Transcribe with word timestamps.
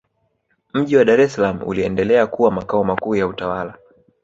mji 0.73 0.95
wa 0.97 1.05
dar 1.05 1.21
es 1.21 1.33
salaam 1.35 1.63
uliendelea 1.67 2.27
kuwa 2.27 2.51
makao 2.51 2.83
makuu 2.83 3.15
ya 3.15 3.27
utawala 3.27 3.77